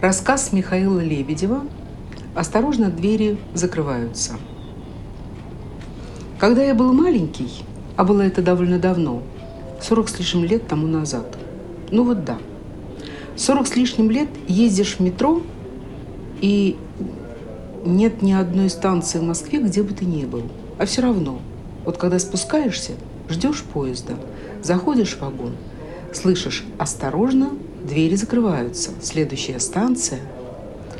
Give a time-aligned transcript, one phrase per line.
[0.00, 1.62] Рассказ Михаила Лебедева
[2.34, 4.34] «Осторожно, двери закрываются».
[6.38, 7.50] Когда я был маленький,
[7.96, 9.22] а было это довольно давно,
[9.80, 11.38] 40 с лишним лет тому назад,
[11.90, 12.36] ну вот да,
[13.36, 15.40] 40 с лишним лет ездишь в метро,
[16.42, 16.76] и
[17.86, 20.42] нет ни одной станции в Москве, где бы ты ни был.
[20.78, 21.40] А все равно,
[21.86, 22.92] вот когда спускаешься,
[23.30, 24.16] ждешь поезда,
[24.62, 25.52] заходишь в вагон,
[26.12, 27.52] слышишь «осторожно,
[27.84, 30.20] двери закрываются, следующая станция»,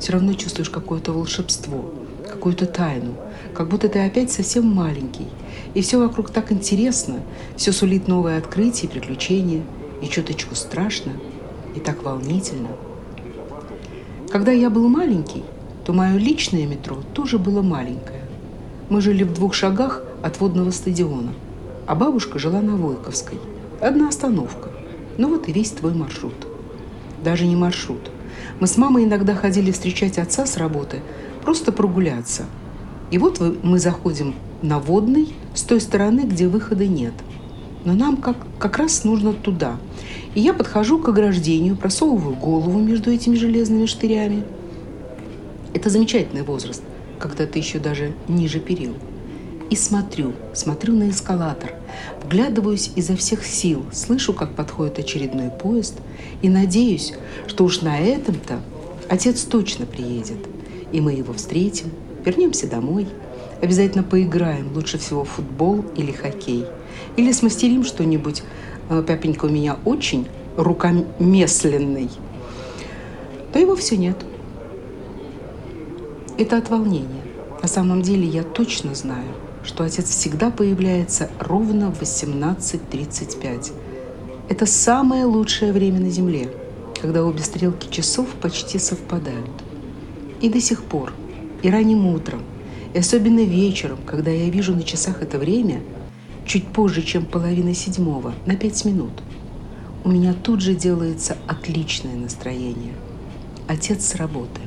[0.00, 1.92] все равно чувствуешь какое-то волшебство,
[2.26, 3.14] какую-то тайну,
[3.54, 5.28] как будто ты опять совсем маленький.
[5.74, 7.20] И все вокруг так интересно,
[7.56, 9.62] все сулит новое открытие, приключения,
[10.02, 11.12] и чуточку страшно,
[11.76, 12.68] и так волнительно.
[14.30, 15.44] Когда я был маленький,
[15.84, 18.22] то мое личное метро тоже было маленькое.
[18.88, 21.32] Мы жили в двух шагах от водного стадиона,
[21.86, 23.38] а бабушка жила на Войковской.
[23.80, 24.70] Одна остановка.
[25.18, 26.49] Ну вот и весь твой маршрут.
[27.22, 28.10] Даже не маршрут.
[28.60, 31.00] Мы с мамой иногда ходили встречать отца с работы,
[31.44, 32.44] просто прогуляться.
[33.10, 37.14] И вот мы заходим на водный с той стороны, где выхода нет.
[37.84, 39.76] Но нам как, как раз нужно туда.
[40.34, 44.44] И я подхожу к ограждению, просовываю голову между этими железными штырями.
[45.74, 46.82] Это замечательный возраст,
[47.18, 48.94] когда ты еще даже ниже перил
[49.70, 51.74] и смотрю, смотрю на эскалатор,
[52.24, 55.94] вглядываюсь изо всех сил, слышу, как подходит очередной поезд
[56.42, 57.14] и надеюсь,
[57.46, 58.60] что уж на этом-то
[59.08, 60.38] отец точно приедет,
[60.90, 61.90] и мы его встретим,
[62.24, 63.06] вернемся домой,
[63.62, 66.66] обязательно поиграем, лучше всего футбол или хоккей,
[67.16, 68.42] или смастерим что-нибудь.
[68.88, 70.26] Э, папенька у меня очень
[70.56, 72.10] рукомесленный.
[73.52, 74.16] Да его все нет.
[76.38, 77.22] Это от волнения.
[77.62, 79.28] На самом деле я точно знаю–
[79.64, 83.72] что отец всегда появляется ровно в 18.35.
[84.48, 86.50] Это самое лучшее время на Земле,
[87.00, 89.50] когда обе стрелки часов почти совпадают.
[90.40, 91.12] И до сих пор,
[91.62, 92.42] и ранним утром,
[92.94, 95.80] и особенно вечером, когда я вижу на часах это время,
[96.46, 99.12] чуть позже, чем половина седьмого, на пять минут,
[100.02, 102.94] у меня тут же делается отличное настроение.
[103.68, 104.60] Отец с работы.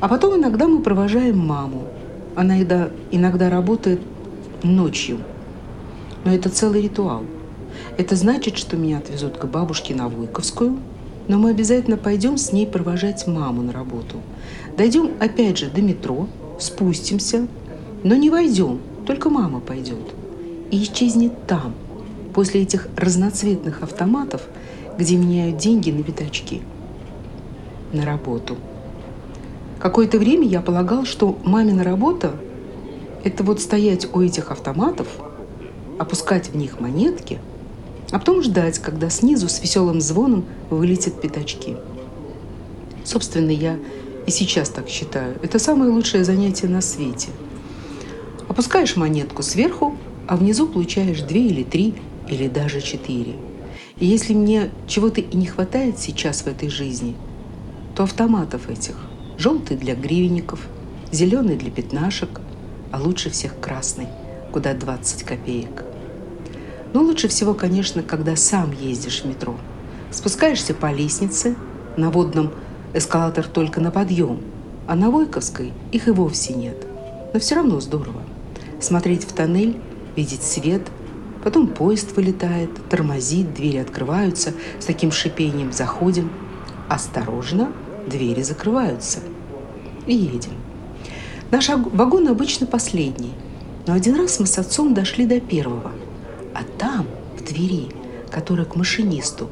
[0.00, 1.86] А потом иногда мы провожаем маму,
[2.38, 4.00] она иногда, иногда работает
[4.62, 5.18] ночью.
[6.24, 7.24] Но это целый ритуал.
[7.96, 10.78] Это значит, что меня отвезут к бабушке на Войковскую,
[11.26, 14.20] но мы обязательно пойдем с ней провожать маму на работу.
[14.76, 16.28] Дойдем опять же до метро,
[16.60, 17.48] спустимся,
[18.04, 20.14] но не войдем, только мама пойдет.
[20.70, 21.74] И исчезнет там,
[22.34, 24.42] после этих разноцветных автоматов,
[24.96, 26.62] где меняют деньги на пятачки.
[27.92, 28.56] На работу–
[29.78, 32.34] Какое-то время я полагал, что мамина работа–
[33.24, 35.06] это вот стоять у этих автоматов,
[35.98, 37.38] опускать в них монетки,
[38.10, 41.76] а потом ждать, когда снизу с веселым звоном вылетят пятачки.
[43.04, 43.78] Собственно, я
[44.26, 45.36] и сейчас так считаю.
[45.42, 47.28] Это самое лучшее занятие на свете.
[48.48, 49.96] Опускаешь монетку сверху,
[50.26, 51.94] а внизу получаешь две или три,
[52.28, 53.36] или даже четыре.
[54.00, 57.14] И если мне чего-то и не хватает сейчас в этой жизни,
[57.94, 58.96] то автоматов этих–
[59.38, 60.66] Желтый для гривенников,
[61.12, 62.40] зеленый для пятнашек,
[62.90, 64.08] а лучше всех красный,
[64.50, 65.84] куда 20 копеек.
[66.92, 69.54] Но лучше всего, конечно, когда сам ездишь в метро.
[70.10, 71.54] Спускаешься по лестнице,
[71.96, 72.50] на водном
[72.94, 74.40] эскалатор только на подъем,
[74.88, 76.84] а на Войковской их и вовсе нет.
[77.32, 78.22] Но все равно здорово.
[78.80, 79.78] Смотреть в тоннель,
[80.16, 80.82] видеть свет,
[81.44, 86.28] потом поезд вылетает, тормозит, двери открываются, с таким шипением заходим.
[86.88, 87.70] Осторожно,
[88.08, 89.20] двери закрываются.
[90.06, 90.52] И едем.
[91.50, 93.32] Наш вагон обычно последний,
[93.86, 95.92] но один раз мы с отцом дошли до первого.
[96.54, 97.06] А там,
[97.38, 97.88] в двери,
[98.30, 99.48] которая к машинисту,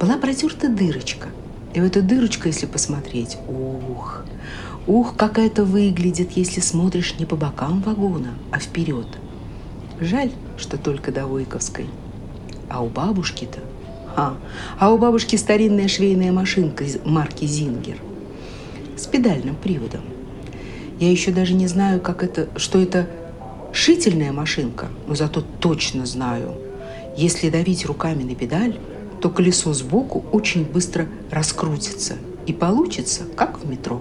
[0.00, 1.28] была протерта дырочка.
[1.74, 4.24] И в эту дырочку, если посмотреть, ух,
[4.86, 9.06] ух, как это выглядит, если смотришь не по бокам вагона, а вперед.
[10.00, 11.86] Жаль, что только до Войковской.
[12.68, 13.60] А у бабушки-то
[14.16, 14.36] а,
[14.78, 17.96] а у бабушки старинная швейная машинка марки «Зингер»
[18.96, 20.02] с педальным приводом.
[21.00, 23.08] Я еще даже не знаю, как это, что это
[23.72, 26.54] шительная машинка, но зато точно знаю.
[27.16, 28.78] Если давить руками на педаль,
[29.20, 32.14] то колесо сбоку очень быстро раскрутится
[32.46, 34.00] и получится, как в метро.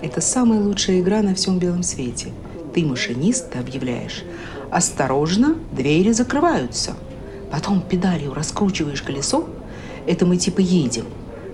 [0.00, 2.28] Это самая лучшая игра на всем белом свете.
[2.74, 4.24] Ты машинист, ты объявляешь.
[4.70, 6.96] Осторожно, двери закрываются–
[7.52, 9.46] Потом педалью раскручиваешь колесо,
[10.06, 11.04] это мы типа едем.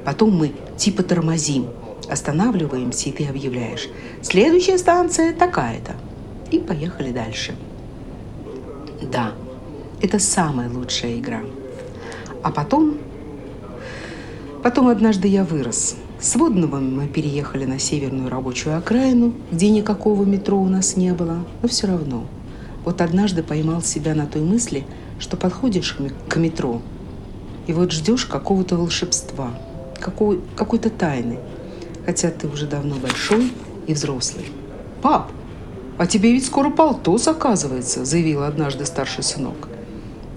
[0.05, 1.67] Потом мы типа тормозим,
[2.09, 3.89] останавливаемся, и ты объявляешь,
[4.23, 5.97] следующая станция такая-то.
[6.53, 7.56] И поехали дальше.
[9.03, 9.33] Да,
[10.00, 11.41] это самая лучшая игра.
[12.45, 12.97] А потом
[14.62, 15.97] Потом однажды я вырос.
[16.21, 21.45] С Водного мы переехали на северную рабочую окраину, где никакого метро у нас не было,
[21.62, 22.27] но все равно.
[22.85, 24.85] Вот однажды поймал себя на той мысли,
[25.19, 25.97] что подходишь
[26.29, 26.82] к метро,
[27.67, 29.50] и вот ждешь какого-то волшебства,
[30.00, 31.38] какой, какой-то тайны,
[32.06, 33.53] хотя ты уже давно большой
[33.87, 34.47] и взрослый.
[35.03, 35.31] «Пап,
[35.99, 39.69] а тебе ведь скоро полтос оказывается», заявил однажды старший сынок.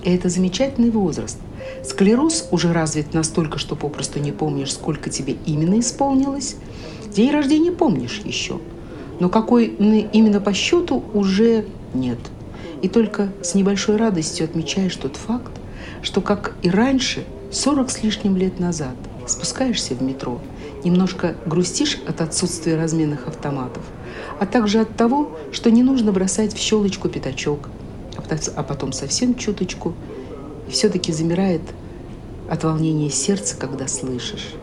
[0.03, 1.37] И это замечательный возраст–
[1.83, 6.55] Склероз уже развит настолько, что попросту не помнишь, сколько тебе именно исполнилось.
[7.13, 8.59] День рождения помнишь еще,
[9.19, 12.19] но какой именно по счету уже нет.
[12.81, 15.51] И только с небольшой радостью отмечаешь тот факт,
[16.01, 18.95] что, как и раньше, 40 с лишним лет назад,
[19.27, 20.41] спускаешься в метро,
[20.83, 23.83] немножко грустишь от отсутствия разменных автоматов,
[24.39, 27.69] а также от того, что не нужно бросать в щелочку пятачок,
[28.55, 29.93] а потом совсем чуточку–
[30.71, 31.61] и все-таки замирает
[32.49, 34.53] от волнения сердце, когда слышишь.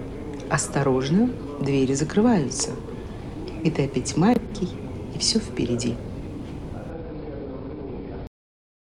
[0.48, 1.30] Осторожно,
[1.60, 2.70] двери закрываются.
[3.62, 4.70] И ты опять маленький,
[5.14, 5.96] и все впереди.